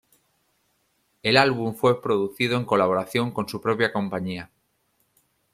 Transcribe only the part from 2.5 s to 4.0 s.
en colaboración con su propia